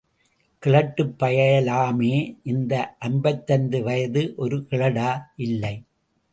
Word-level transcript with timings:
கிழட்டுப் 0.63 1.13
பயலாமே... 1.19 2.39
இந்த 2.43 2.95
ஐம்பத்தைந்து 2.99 3.83
வயது 3.83 4.33
ஒரு 4.35 4.57
கிழடா... 4.69 5.09
இல்லை. 5.35 5.75